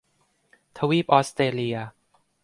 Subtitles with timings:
[0.77, 1.77] ทวีปออสเตรเลีย